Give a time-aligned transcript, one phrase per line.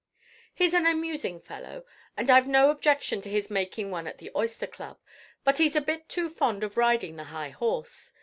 [0.55, 1.85] "He's an amusing fellow;
[2.17, 4.97] and I've no objection to his making one at the Oyster Club;
[5.43, 8.11] but he's a bit too fond of riding the high horse.